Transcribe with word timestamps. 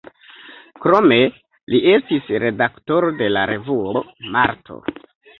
Krome 0.85 1.17
li 1.73 1.81
estis 1.91 2.31
redaktoro 2.43 3.11
de 3.19 3.27
la 3.35 3.43
revuo 3.51 4.01
„Marto“. 4.37 4.79